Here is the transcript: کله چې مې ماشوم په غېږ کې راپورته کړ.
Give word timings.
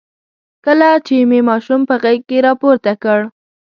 کله 0.65 0.89
چې 1.05 1.15
مې 1.29 1.39
ماشوم 1.49 1.81
په 1.89 1.95
غېږ 2.03 2.21
کې 2.29 2.37
راپورته 2.47 2.91
کړ. 3.03 3.19